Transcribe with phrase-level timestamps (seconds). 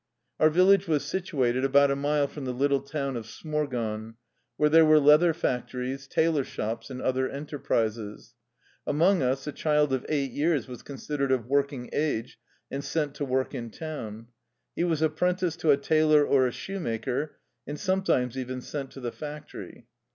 [0.39, 4.15] Our village was situated about a mile from the little town of Smorgon,
[4.57, 8.33] where there were leather fac tories, tailor shops, and other enterprises.
[8.87, 12.39] Among us a child of eight years was considered of working age
[12.71, 14.29] and sent to work in town.
[14.75, 17.37] He was apprenticed to a tailor or a shoemaker,
[17.67, 19.85] and sometimes even sent to the factory.